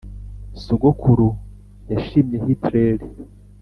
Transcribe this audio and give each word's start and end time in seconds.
sogokuru 0.63 1.29
yashimye 1.91 2.37
hitler 2.45 2.99